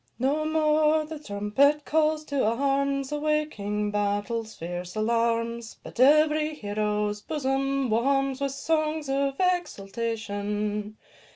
[0.17, 7.87] No more the trumpet calls to arms, Awaking battle's fierce alarms, But every hero's bosom
[7.87, 10.97] warms With songs of exultation.